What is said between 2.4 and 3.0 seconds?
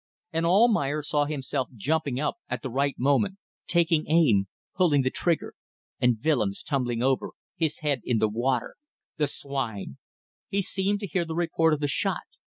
at the right